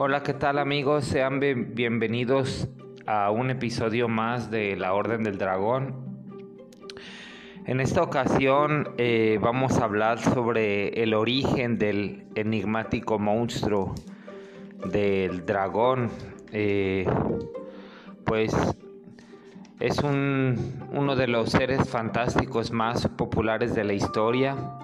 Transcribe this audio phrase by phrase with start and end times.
[0.00, 1.06] Hola, ¿qué tal amigos?
[1.06, 2.68] Sean bienvenidos
[3.04, 5.92] a un episodio más de La Orden del Dragón.
[7.66, 13.96] En esta ocasión eh, vamos a hablar sobre el origen del enigmático monstruo
[14.88, 16.10] del dragón.
[16.52, 17.04] Eh,
[18.24, 18.54] pues
[19.80, 24.78] es uno de los seres fantásticos más populares de la historia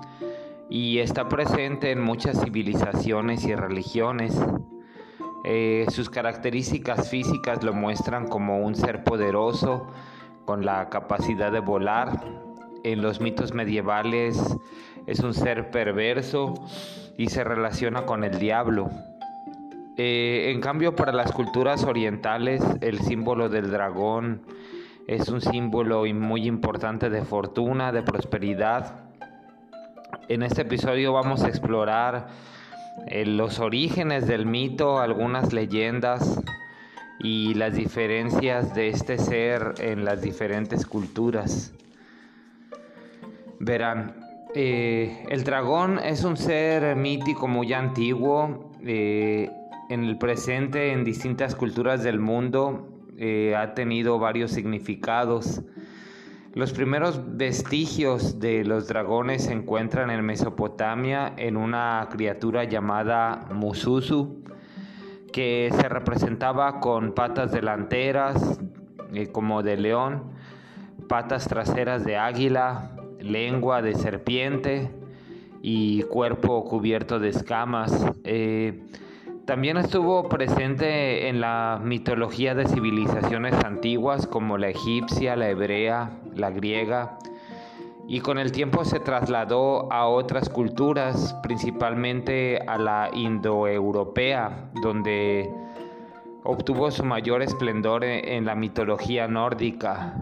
[0.68, 4.36] y está presente en muchas civilizaciones y religiones.
[5.46, 9.86] Eh, sus características físicas lo muestran como un ser poderoso
[10.46, 12.24] con la capacidad de volar.
[12.82, 14.56] En los mitos medievales
[15.06, 16.54] es un ser perverso
[17.18, 18.88] y se relaciona con el diablo.
[19.98, 24.42] Eh, en cambio, para las culturas orientales, el símbolo del dragón
[25.06, 29.04] es un símbolo muy importante de fortuna, de prosperidad.
[30.28, 32.28] En este episodio vamos a explorar
[33.06, 36.40] eh, los orígenes del mito, algunas leyendas
[37.18, 41.72] y las diferencias de este ser en las diferentes culturas.
[43.58, 44.16] Verán,
[44.54, 48.72] eh, el dragón es un ser mítico muy antiguo.
[48.84, 49.50] Eh,
[49.90, 52.88] en el presente, en distintas culturas del mundo,
[53.56, 55.62] ha tenido varios significados.
[56.54, 64.44] Los primeros vestigios de los dragones se encuentran en Mesopotamia en una criatura llamada Mususu,
[65.32, 68.60] que se representaba con patas delanteras
[69.12, 70.30] eh, como de león,
[71.08, 74.92] patas traseras de águila, lengua de serpiente
[75.60, 78.06] y cuerpo cubierto de escamas.
[78.22, 78.80] Eh,
[79.46, 86.50] también estuvo presente en la mitología de civilizaciones antiguas como la egipcia, la hebrea, la
[86.50, 87.18] griega,
[88.06, 95.50] y con el tiempo se trasladó a otras culturas, principalmente a la indoeuropea, donde
[96.42, 100.14] obtuvo su mayor esplendor en la mitología nórdica.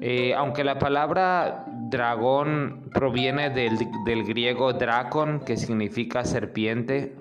[0.00, 7.14] Eh, aunque la palabra dragón proviene del, del griego dracon, que significa serpiente,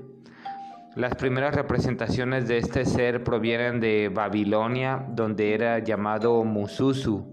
[0.99, 7.25] las primeras representaciones de este ser provienen de Babilonia, donde era llamado Mususu.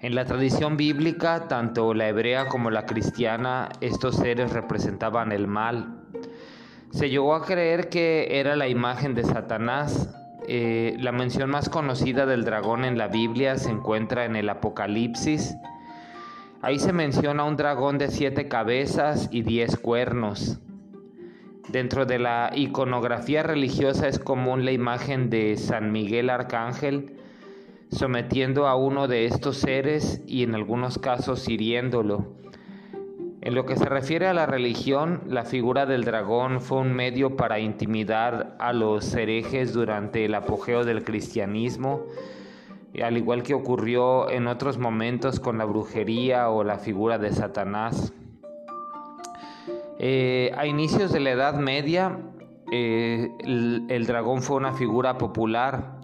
[0.00, 6.06] En la tradición bíblica, tanto la hebrea como la cristiana, estos seres representaban el mal.
[6.92, 10.08] Se llegó a creer que era la imagen de Satanás.
[10.48, 15.54] Eh, la mención más conocida del dragón en la Biblia se encuentra en el Apocalipsis.
[16.62, 20.58] Ahí se menciona un dragón de siete cabezas y diez cuernos.
[21.68, 27.16] Dentro de la iconografía religiosa es común la imagen de San Miguel Arcángel
[27.92, 32.24] sometiendo a uno de estos seres y en algunos casos hiriéndolo.
[33.42, 37.36] En lo que se refiere a la religión, la figura del dragón fue un medio
[37.36, 42.04] para intimidar a los herejes durante el apogeo del cristianismo,
[43.02, 48.14] al igual que ocurrió en otros momentos con la brujería o la figura de Satanás.
[50.04, 52.18] Eh, a inicios de la Edad Media,
[52.72, 56.00] eh, el, dragón fue una figura popular.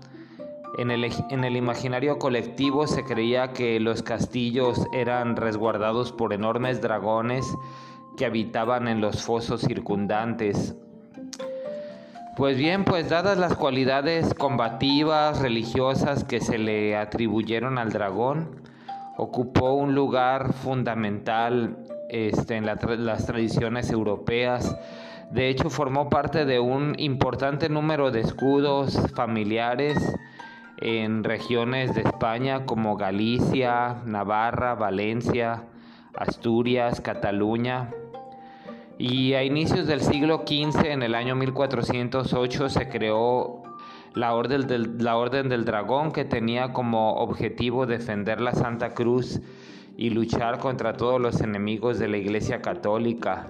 [0.78, 6.80] En el, en el, imaginario colectivo se creía que los castillos eran resguardados por enormes
[6.80, 7.52] dragones
[8.16, 10.76] que habitaban en los fosos circundantes.
[12.36, 18.62] Pues bien, pues dadas las cualidades combativas, religiosas que se le atribuyeron al dragón,
[19.18, 21.76] ocupó un lugar fundamental
[22.08, 24.76] este, en las tradiciones europeas.
[25.30, 29.98] De hecho, formó parte de un importante número de escudos familiares
[30.78, 35.64] en regiones de España como Galicia, Navarra, Valencia,
[36.14, 37.90] Asturias, Cataluña.
[38.98, 43.67] Y a inicios del siglo XV, en el año 1408, se creó
[44.14, 49.40] la Orden del, la Orden del Dragón que tenía como objetivo defender la Santa Cruz
[49.96, 53.48] y luchar contra todos los enemigos de la Iglesia Católica.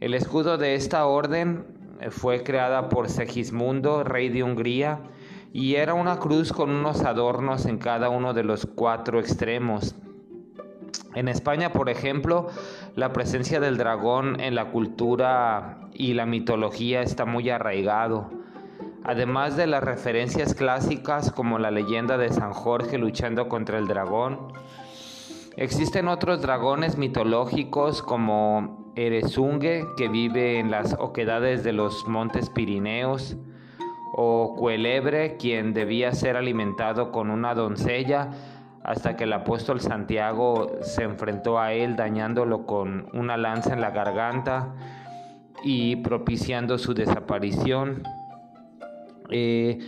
[0.00, 1.66] El escudo de esta orden
[2.00, 5.00] eh, fue creada por Segismundo, rey de Hungría,
[5.52, 9.94] y era una cruz con unos adornos en cada uno de los cuatro extremos.
[11.14, 12.48] En España, por ejemplo,
[12.96, 18.30] la presencia del dragón en la cultura y la mitología está muy arraigado.
[19.10, 24.52] Además de las referencias clásicas como la leyenda de San Jorge luchando contra el dragón,
[25.56, 33.36] Existen otros dragones mitológicos como Eresungue, que vive en las oquedades de los montes Pirineos,
[34.14, 38.30] o Cuelebre, quien debía ser alimentado con una doncella
[38.84, 43.90] hasta que el apóstol Santiago se enfrentó a él dañándolo con una lanza en la
[43.90, 44.72] garganta.
[45.64, 48.02] y propiciando su desaparición.
[49.30, 49.78] Eh,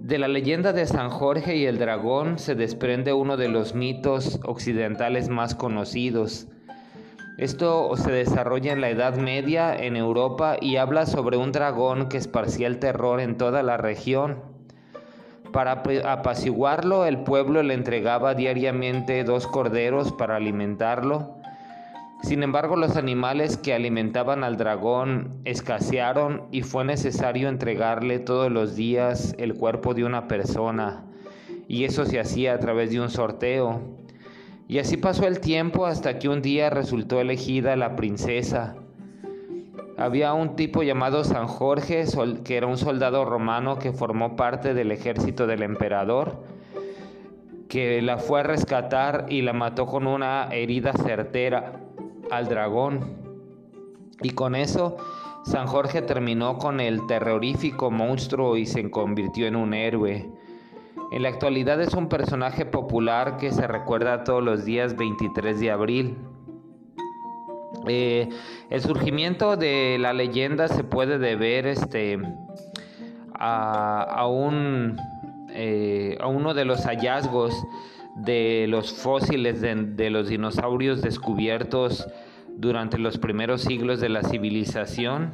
[0.00, 4.40] de la leyenda de San Jorge y el dragón se desprende uno de los mitos
[4.44, 6.46] occidentales más conocidos.
[7.38, 12.16] Esto se desarrolla en la Edad Media en Europa y habla sobre un dragón que
[12.16, 14.42] esparcía el terror en toda la región.
[15.52, 21.43] Para apaciguarlo, el pueblo le entregaba diariamente dos corderos para alimentarlo
[22.24, 28.76] sin embargo, los animales que alimentaban al dragón escasearon y fue necesario entregarle todos los
[28.76, 31.04] días el cuerpo de una persona,
[31.68, 33.82] y eso se hacía a través de un sorteo.
[34.68, 38.76] Y así pasó el tiempo hasta que un día resultó elegida la princesa.
[39.98, 42.04] Había un tipo llamado San Jorge,
[42.42, 46.42] que era un soldado romano que formó parte del ejército del emperador,
[47.68, 51.80] que la fue a rescatar y la mató con una herida certera
[52.30, 53.16] al dragón.
[54.22, 54.96] Y con eso,
[55.44, 60.30] San Jorge terminó con el terrorífico monstruo y se convirtió en un héroe.
[61.12, 65.70] En la actualidad es un personaje popular que se recuerda todos los días 23 de
[65.70, 66.16] abril.
[67.86, 68.30] Eh,
[68.70, 72.18] el surgimiento de la leyenda se puede deber este,
[73.34, 74.96] a, un,
[75.50, 77.54] eh, a uno de los hallazgos
[78.16, 82.06] de los fósiles de, los dinosaurios descubiertos
[82.56, 85.32] durante los primeros siglos de la civilización,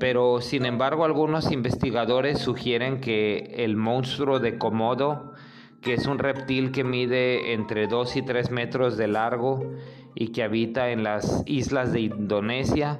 [0.00, 5.34] pero sin embargo algunos investigadores sugieren que el monstruo de Komodo,
[5.82, 9.72] que es un reptil que mide entre 2 y 3 metros de largo
[10.14, 12.98] y que habita en las islas de Indonesia,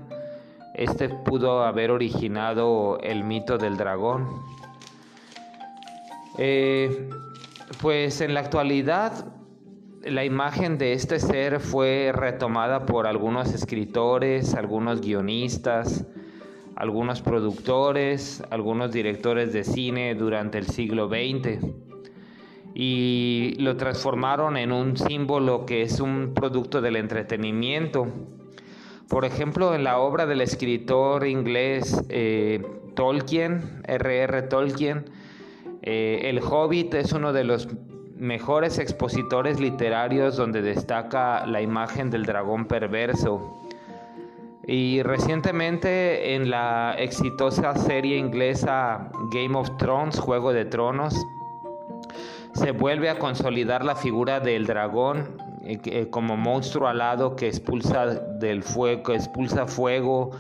[0.75, 4.29] este pudo haber originado el mito del dragón.
[6.37, 7.09] Eh,
[7.81, 9.33] pues en la actualidad
[10.05, 16.07] la imagen de este ser fue retomada por algunos escritores, algunos guionistas,
[16.77, 21.59] algunos productores, algunos directores de cine durante el siglo XX
[22.79, 28.07] y lo transformaron en un símbolo que es un producto del entretenimiento.
[29.09, 32.63] Por ejemplo, en la obra del escritor inglés eh,
[32.95, 34.43] Tolkien, R.R.
[34.43, 35.07] Tolkien,
[35.87, 37.69] eh, el Hobbit es uno de los
[38.17, 43.41] mejores expositores literarios donde destaca la imagen del dragón perverso.
[44.67, 51.15] Y recientemente en la exitosa serie inglesa Game of Thrones, Juego de Tronos,
[52.55, 58.09] se vuelve a consolidar la figura del dragón eh, eh, como monstruo alado que expulsa
[59.69, 60.33] fuego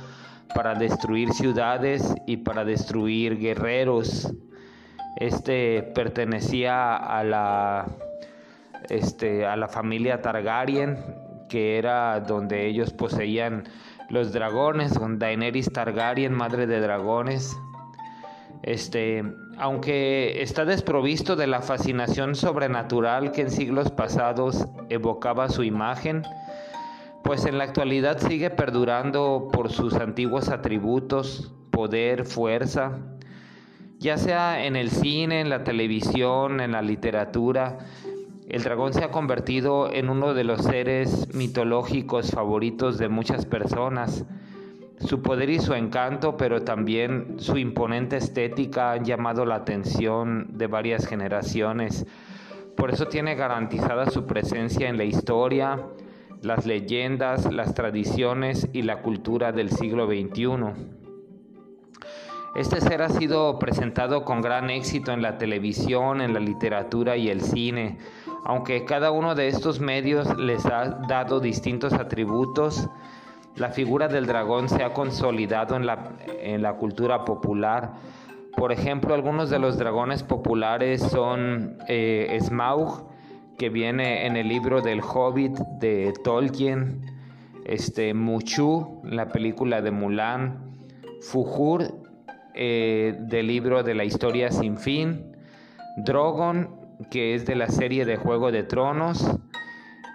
[0.56, 4.32] para destruir ciudades y para destruir guerreros.
[5.16, 7.86] Este pertenecía a la,
[8.90, 10.98] este, a la familia Targaryen,
[11.48, 13.64] que era donde ellos poseían
[14.10, 17.56] los dragones, con Daenerys Targaryen, madre de dragones.
[18.62, 19.24] Este,
[19.58, 26.24] aunque está desprovisto de la fascinación sobrenatural que en siglos pasados evocaba su imagen,
[27.22, 32.98] pues en la actualidad sigue perdurando por sus antiguos atributos, poder, fuerza,
[33.98, 37.78] ya sea en el cine, en la televisión, en la literatura,
[38.48, 44.24] el dragón se ha convertido en uno de los seres mitológicos favoritos de muchas personas.
[45.00, 50.68] Su poder y su encanto, pero también su imponente estética han llamado la atención de
[50.68, 52.06] varias generaciones.
[52.76, 55.80] Por eso tiene garantizada su presencia en la historia,
[56.42, 60.95] las leyendas, las tradiciones y la cultura del siglo XXI.
[62.56, 67.28] Este ser ha sido presentado con gran éxito en la televisión, en la literatura y
[67.28, 67.98] el cine,
[68.46, 72.88] aunque cada uno de estos medios les ha dado distintos atributos.
[73.56, 77.92] La figura del dragón se ha consolidado en la, cultura popular.
[78.56, 83.06] Por ejemplo, algunos de los dragones populares son eh, Smaug,
[83.58, 87.02] que viene en el libro del Hobbit de Tolkien,
[87.66, 90.74] este, Muchu, la película de Mulan,
[91.20, 92.05] Fujur
[92.56, 95.36] eh, del libro de la historia sin fin,
[95.98, 96.70] Drogon,
[97.10, 99.38] que es de la serie de Juego de Tronos,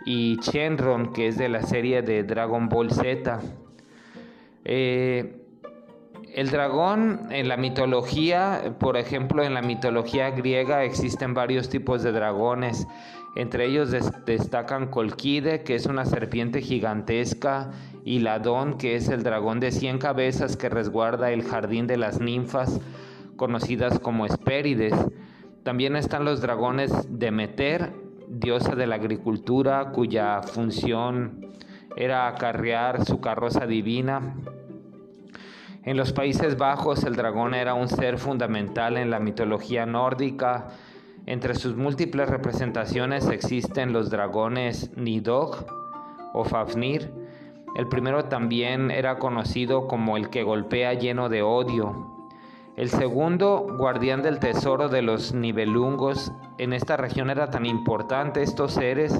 [0.05, 3.39] y Shenron, que es de la serie de Dragon Ball Z.
[4.65, 5.40] Eh,
[6.33, 12.11] el dragón en la mitología, por ejemplo, en la mitología griega existen varios tipos de
[12.11, 12.87] dragones.
[13.35, 13.91] Entre ellos
[14.25, 17.71] destacan Colquide, que es una serpiente gigantesca,
[18.03, 22.19] y Ladón, que es el dragón de cien cabezas que resguarda el jardín de las
[22.19, 22.79] ninfas,
[23.35, 24.95] conocidas como Hespérides.
[25.63, 27.93] También están los dragones de Meter,
[28.27, 31.47] diosa de la agricultura, cuya función
[31.97, 34.35] era acarrear su carroza divina
[35.83, 40.67] En los Países Bajos el dragón era un ser fundamental en la mitología nórdica.
[41.25, 45.65] Entre sus múltiples representaciones existen los dragones Nidog
[46.33, 47.11] o Fafnir.
[47.75, 52.11] El primero también era conocido como el que golpea lleno de odio.
[52.77, 58.73] El segundo, guardián del tesoro de los Nibelungos, en esta región era tan importante estos
[58.73, 59.19] seres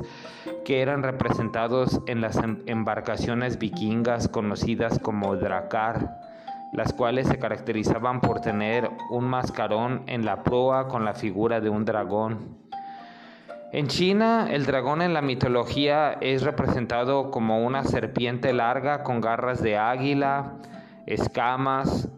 [0.64, 6.31] que eran representados en las em-, embarcaciones vikingas conocidas como Dracar,
[6.74, 11.70] las cuales se caracterizaban por tener un mascarón en la proa con la figura de
[11.70, 12.58] un dragón.
[13.74, 19.62] En China, el dragón en la mitología es representado como una serpiente larga con garras
[19.64, 20.58] de águila,
[21.06, 22.10] escamas,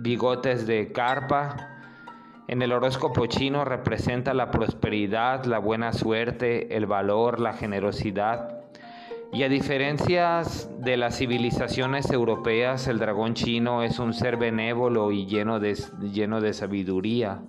[0.00, 1.56] bigotes de carpa.
[2.48, 8.55] En el horóscopo chino representa la prosperidad, la buena suerte, el valor, la generosidad.
[9.36, 10.40] Y a diferencia
[10.78, 15.76] de las civilizaciones europeas, el dragón chino es un ser benévolo y lleno de,
[16.10, 17.42] lleno de sabiduría.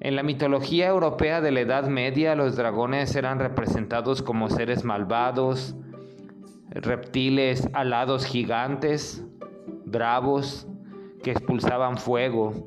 [0.00, 5.76] En la mitología europea de la Edad Media, los dragones eran representados como seres malvados,
[6.70, 9.24] reptiles alados gigantes,
[9.84, 10.66] bravos,
[11.22, 12.66] que expulsaban fuego.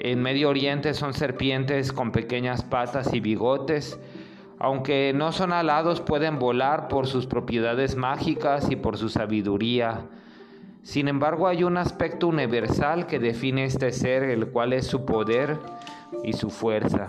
[0.00, 4.00] En Medio Oriente son serpientes con pequeñas patas y bigotes.
[4.62, 10.02] Aunque no son alados, pueden volar por sus propiedades mágicas y por su sabiduría.
[10.84, 15.58] Sin embargo, hay un aspecto universal que define este ser, el cual es su poder
[16.22, 17.08] y su fuerza.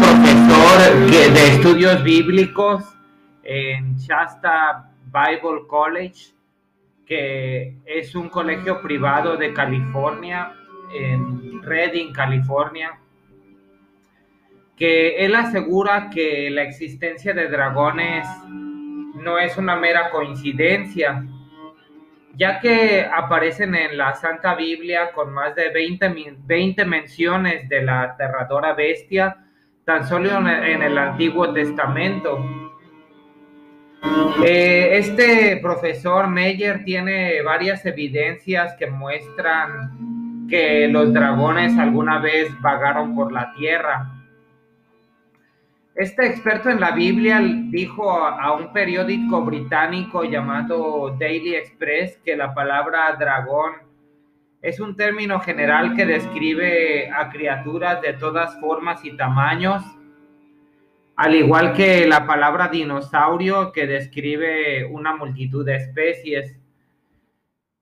[0.00, 2.84] Profesor de estudios bíblicos
[3.42, 6.34] en Shasta Bible College,
[7.06, 10.52] que es un colegio privado de California,
[10.94, 12.98] en Redding, California,
[14.76, 21.26] que él asegura que la existencia de dragones no es una mera coincidencia,
[22.38, 28.02] ya que aparecen en la Santa Biblia con más de 20, 20 menciones de la
[28.02, 29.36] aterradora bestia,
[29.84, 32.38] tan solo en el Antiguo Testamento.
[34.44, 43.16] Eh, este profesor Meyer tiene varias evidencias que muestran que los dragones alguna vez vagaron
[43.16, 44.17] por la tierra.
[45.98, 52.54] Este experto en la Biblia dijo a un periódico británico llamado Daily Express que la
[52.54, 53.72] palabra dragón
[54.62, 59.82] es un término general que describe a criaturas de todas formas y tamaños,
[61.16, 66.56] al igual que la palabra dinosaurio que describe una multitud de especies.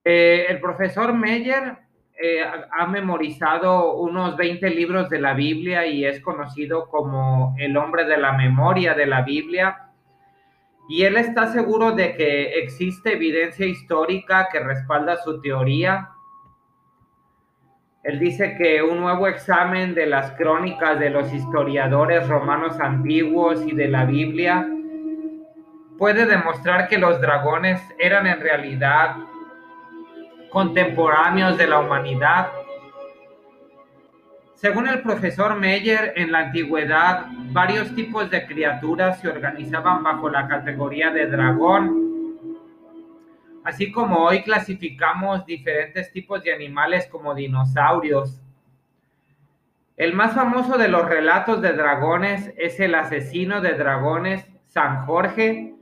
[0.05, 1.86] Eh, el profesor Meyer
[2.19, 8.05] eh, ha memorizado unos 20 libros de la Biblia y es conocido como el hombre
[8.05, 9.91] de la memoria de la Biblia.
[10.89, 16.09] Y él está seguro de que existe evidencia histórica que respalda su teoría.
[18.03, 23.75] Él dice que un nuevo examen de las crónicas de los historiadores romanos antiguos y
[23.75, 24.67] de la Biblia
[25.99, 29.17] puede demostrar que los dragones eran en realidad
[30.57, 32.49] contemporáneos de la humanidad.
[34.55, 40.49] Según el profesor Meyer, en la antigüedad varios tipos de criaturas se organizaban bajo la
[40.49, 42.39] categoría de dragón,
[43.65, 48.41] así como hoy clasificamos diferentes tipos de animales como dinosaurios.
[49.99, 55.76] El más famoso de los relatos de dragones es el asesino de dragones San Jorge,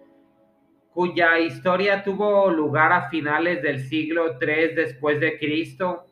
[0.94, 6.06] cuya historia tuvo lugar a finales del siglo III después de Cristo.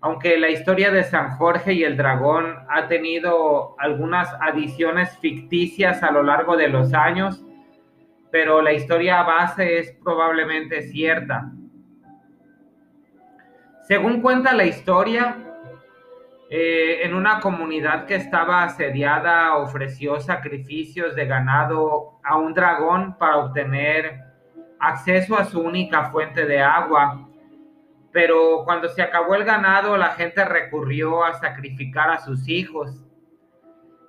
[0.00, 6.10] Aunque la historia de San Jorge y el dragón ha tenido algunas adiciones ficticias a
[6.10, 7.44] lo largo de los años,
[8.30, 11.52] pero la historia base es probablemente cierta.
[13.86, 15.36] Según cuenta la historia,
[16.50, 23.36] eh, en una comunidad que estaba asediada ofreció sacrificios de ganado a un dragón para
[23.36, 24.20] obtener
[24.80, 27.28] acceso a su única fuente de agua.
[28.12, 33.04] Pero cuando se acabó el ganado, la gente recurrió a sacrificar a sus hijos.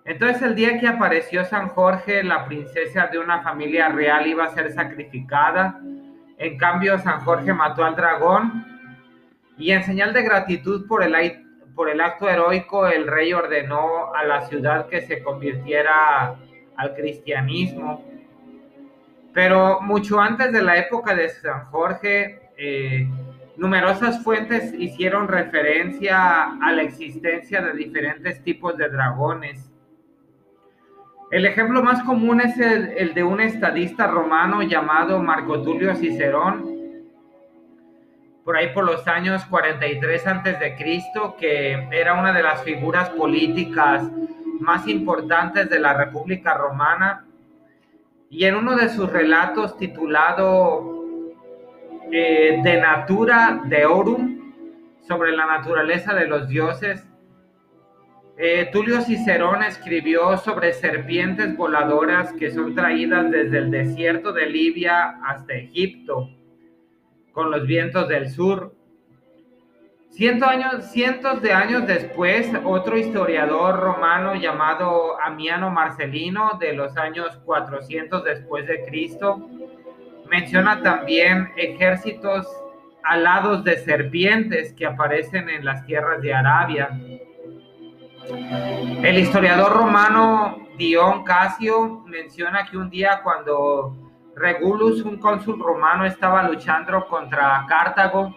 [0.06, 4.54] Entonces el día que apareció San Jorge, la princesa de una familia real iba a
[4.54, 5.80] ser sacrificada.
[6.38, 8.66] En cambio, San Jorge mató al dragón
[9.58, 11.14] y en señal de gratitud por el
[11.80, 16.36] por el acto heroico, el rey ordenó a la ciudad que se convirtiera
[16.76, 18.04] al cristianismo.
[19.34, 23.08] Pero mucho antes de la época de San Jorge, eh,
[23.56, 29.72] numerosas fuentes hicieron referencia a la existencia de diferentes tipos de dragones.
[31.32, 36.79] El ejemplo más común es el, de un estadista romano llamado Marco Tulio Cicerón,
[38.50, 40.76] por ahí por los años 43 a.C.,
[41.40, 44.10] que era una de las figuras políticas
[44.60, 47.28] más importantes de la República Romana.
[48.32, 51.32] Y en uno de sus relatos titulado
[52.12, 54.52] eh, De Natura Deorum,
[55.08, 57.08] sobre la naturaleza de los dioses,
[58.36, 65.20] eh, Tulio Cicerón escribió sobre serpientes voladoras que son traídas desde el desierto de Libia
[65.24, 66.32] hasta Egipto
[67.40, 68.76] con los vientos del sur.
[70.46, 78.26] años, cientos de años después, otro historiador romano llamado Amiano Marcelino, de los años 400
[78.26, 79.50] después de Cristo,
[80.30, 82.46] menciona también ejércitos
[83.04, 86.90] alados de serpientes que aparecen en las tierras de Arabia.
[89.02, 94.09] El historiador romano Dion Casio menciona que un día cuando
[94.40, 98.34] Regulus, un cónsul romano, estaba luchando contra Cartago,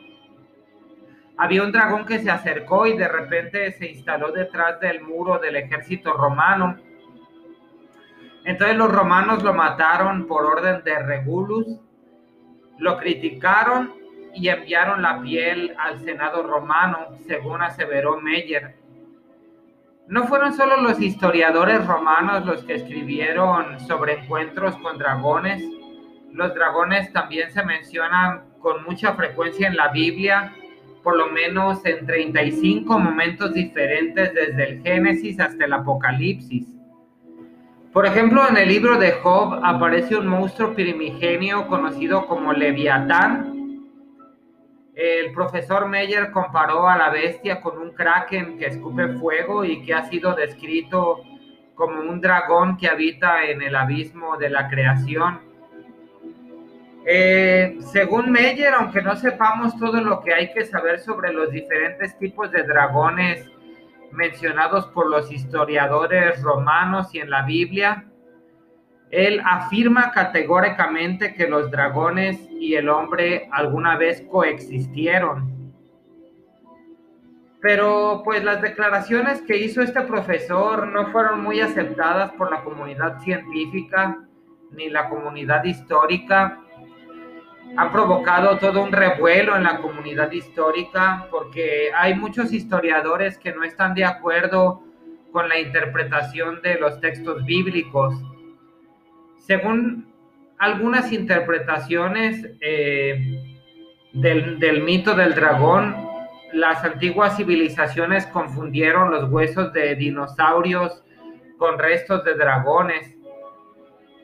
[1.37, 5.56] había un dragón que se acercó y de repente se instaló detrás del muro del
[5.56, 6.76] ejército romano.
[8.44, 11.66] Entonces los romanos lo mataron por orden de Regulus,
[12.78, 13.94] lo criticaron
[14.35, 18.76] y enviaron la piel al Senado romano, según aseveró Meyer.
[20.09, 25.62] No fueron solo los historiadores romanos los que escribieron sobre encuentros con dragones,
[26.32, 30.54] los dragones también se mencionan con mucha frecuencia en la Biblia,
[31.02, 36.66] por lo menos en 35 momentos diferentes desde el Génesis hasta el Apocalipsis.
[37.92, 43.52] Por ejemplo, en el libro de Job aparece un monstruo primigenio conocido como Leviatán,
[44.94, 49.94] el profesor Meyer comparó a la bestia con un kraken que escupe fuego y que
[49.94, 51.22] ha sido descrito
[51.74, 55.40] como un dragón que habita en el abismo de la creación.
[57.04, 62.16] Eh, según Meyer, aunque no sepamos todo lo que hay que saber sobre los diferentes
[62.18, 63.50] tipos de dragones
[64.12, 68.04] mencionados por los historiadores romanos y en la Biblia,
[69.10, 75.52] él afirma categóricamente que los dragones y el hombre alguna vez coexistieron.
[77.60, 83.20] Pero pues las declaraciones que hizo este profesor no fueron muy aceptadas por la comunidad
[83.20, 84.18] científica
[84.72, 86.58] ni la comunidad histórica.
[87.76, 93.64] Han provocado todo un revuelo en la comunidad histórica porque hay muchos historiadores que no
[93.64, 94.82] están de acuerdo
[95.32, 98.14] con la interpretación de los textos bíblicos
[99.46, 100.06] según
[100.58, 103.61] algunas interpretaciones eh,
[104.12, 105.96] del, mito del dragón,
[106.52, 111.02] las antiguas civilizaciones confundieron los huesos de dinosaurios
[111.58, 113.16] con restos de dragones.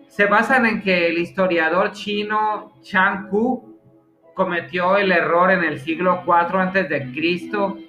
[0.09, 3.79] Se basan en que el historiador chino Chang Ku
[4.35, 7.89] cometió el error en el siglo IV a.C.,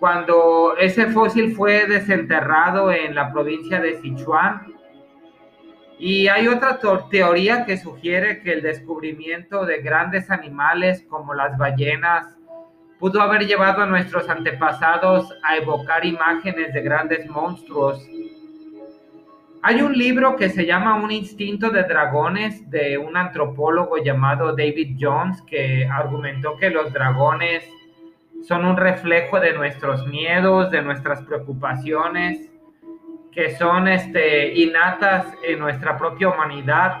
[0.00, 4.74] cuando ese fósil fue desenterrado en la provincia de Sichuan
[5.98, 12.36] y hay otra teoría que sugiere que el descubrimiento de grandes animales como las ballenas
[12.98, 18.06] pudo haber llevado a nuestros antepasados a evocar imágenes de grandes monstruos.
[19.66, 24.98] Hay un libro que se llama Un instinto de dragones de un antropólogo llamado David
[25.00, 27.66] Jones que argumentó que los dragones
[28.46, 32.50] son un reflejo de nuestros miedos, de nuestras preocupaciones
[33.32, 37.00] que son este, innatas en nuestra propia humanidad,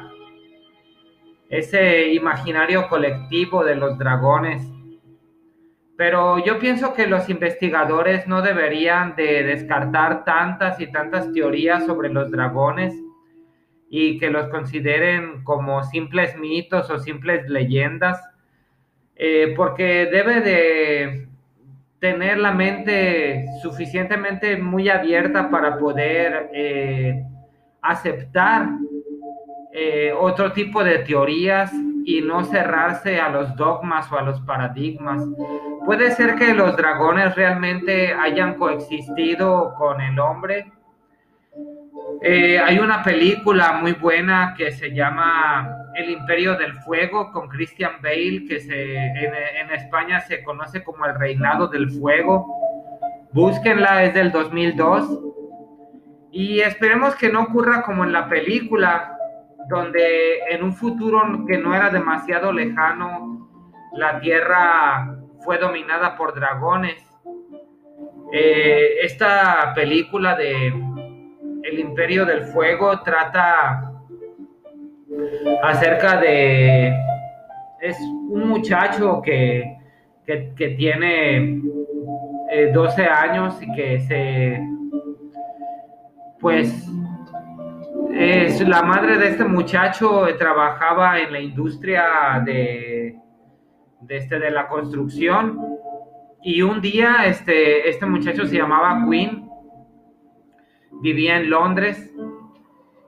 [1.50, 4.66] ese imaginario colectivo de los dragones.
[5.96, 12.08] Pero yo pienso que los investigadores no deberían de descartar tantas y tantas teorías sobre
[12.08, 12.94] los dragones
[13.88, 18.20] y que los consideren como simples mitos o simples leyendas,
[19.14, 21.28] eh, porque debe de
[22.00, 27.22] tener la mente suficientemente muy abierta para poder eh,
[27.80, 28.68] aceptar
[29.72, 31.72] eh, otro tipo de teorías
[32.04, 35.22] y no cerrarse a los dogmas o a los paradigmas.
[35.84, 40.72] Puede ser que los dragones realmente hayan coexistido con el hombre
[42.22, 48.00] eh, hay una película muy buena que se llama El Imperio del Fuego con Christian
[48.02, 52.46] Bale, que se, en, España se conoce como El Reinado del Fuego.
[53.32, 55.20] Búsquenla, es del 2002.
[56.32, 59.13] Y esperemos que no ocurra como en la película,
[59.68, 63.48] donde en un futuro que no era demasiado lejano,
[63.92, 67.02] la Tierra fue dominada por dragones.
[68.32, 70.68] Eh, esta película de
[71.62, 73.92] El Imperio del Fuego trata
[75.62, 76.92] acerca de...
[77.80, 77.98] Es
[78.30, 79.76] un muchacho que,
[80.24, 81.60] que, tiene
[82.72, 84.60] 12 eh, años y que se...
[86.40, 86.88] Pues
[88.14, 93.16] es la madre de este muchacho trabajaba en la industria de,
[94.08, 95.58] este, de la construcción
[96.42, 99.48] y un día este, este muchacho se llamaba Quinn,
[101.00, 102.12] vivía en Londres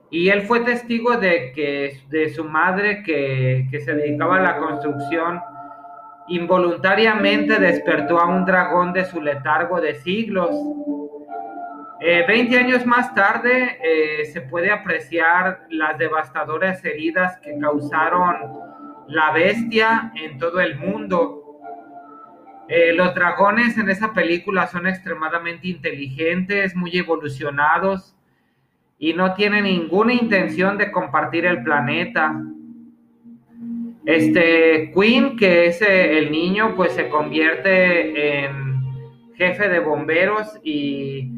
[0.09, 5.39] y él fue testigo de que de su madre que, se dedicaba a la construcción
[6.29, 10.49] involuntariamente despertó a un dragón de su letargo de siglos.
[11.99, 18.35] Eh, veinte años más tarde eh, se puede apreciar las devastadoras heridas que causaron
[19.07, 21.43] la bestia en todo el mundo.
[22.69, 28.13] Eh, los dragones en esa película son extremadamente inteligentes, muy evolucionados
[28.99, 32.41] y no tiene ninguna intención de compartir el planeta.
[34.05, 38.77] Este Queen, que es eh, el niño, pues se convierte en
[39.35, 41.31] jefe de bomberos y,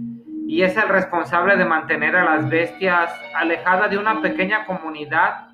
[0.50, 5.48] y es el responsable de mantener a las bestias alejadas de una pequeña comunidad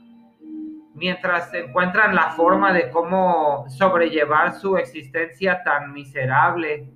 [0.93, 6.88] mientras encuentran la forma de cómo sobrellevar su existencia tan miserable.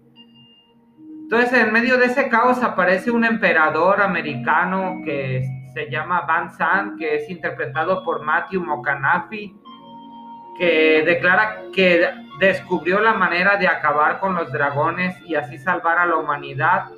[1.23, 6.97] Entonces, en medio de ese caos aparece un emperador americano que se llama Van Zandt,
[6.97, 9.53] que es interpretado por Matthew McConaughey,
[10.57, 12.07] que declara que
[12.39, 16.91] descubrió la manera de acabar con los dragones y así salvar a la humanidad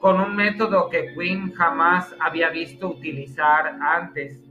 [0.00, 4.42] con un método que Quinn jamás había visto utilizar antes.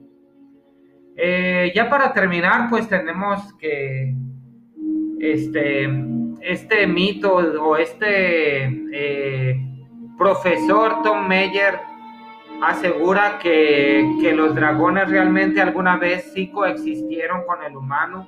[1.18, 4.16] Eh, ya para terminar, pues tenemos que
[5.20, 5.90] este,
[6.42, 9.60] este mito o este eh,
[10.18, 11.80] profesor Tom Meyer
[12.62, 18.28] asegura que, los dragones realmente alguna vez sí coexistieron con el humano,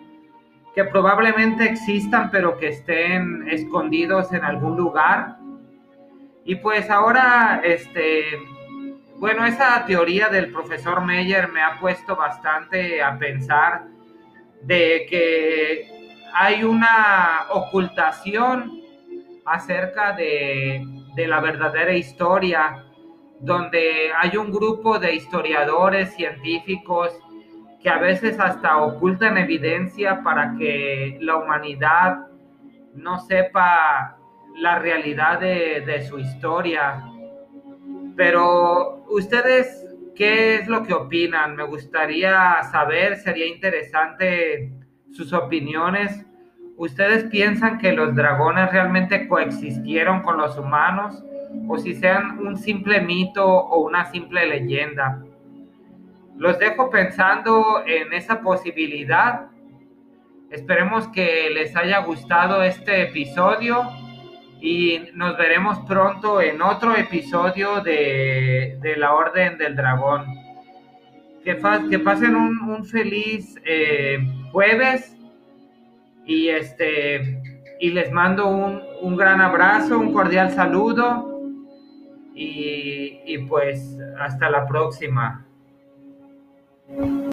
[0.73, 5.37] que probablemente existan pero que estén escondidos en algún lugar.
[6.43, 8.23] Y pues ahora, este,
[9.17, 13.85] bueno, esa teoría del profesor Meyer me ha puesto bastante a pensar
[14.63, 15.91] de que
[16.33, 18.81] hay una ocultación
[19.45, 20.83] acerca de,
[21.15, 22.85] la verdadera historia,
[23.39, 27.11] donde hay un grupo de historiadores científicos
[27.81, 32.27] que a veces hasta ocultan evidencia para que la humanidad
[32.93, 34.17] no sepa
[34.57, 37.03] la realidad de, su historia.
[38.15, 39.85] Pero ustedes,
[40.15, 41.55] ¿qué es lo que opinan?
[41.55, 44.71] Me gustaría saber, sería interesante
[45.11, 46.25] sus opiniones.
[46.77, 51.23] ¿Ustedes piensan que los dragones realmente coexistieron con los humanos
[51.67, 55.23] o si sean un simple mito o una simple leyenda?
[56.37, 59.47] Los dejo pensando en esa posibilidad.
[60.49, 63.87] Esperemos que les haya gustado este episodio
[64.61, 70.25] y nos veremos pronto en otro episodio de, La Orden del Dragón.
[71.43, 73.55] Que, pasen un, feliz...
[73.65, 74.19] Eh,
[74.51, 75.17] jueves.
[76.25, 77.41] Y este
[77.79, 81.41] y les mando un, un gran abrazo, un cordial saludo.
[82.35, 85.45] Y, y pues hasta la próxima.